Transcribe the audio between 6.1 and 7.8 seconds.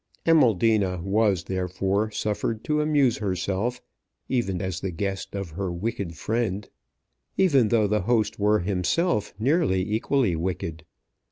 friend; even